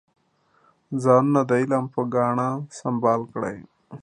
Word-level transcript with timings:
ځانونه 1.03 1.41
د 1.49 1.51
علم 1.61 1.85
په 1.93 2.01
ګاڼه 2.13 2.49
سنبال 2.77 3.21
کړئ. 3.33 3.57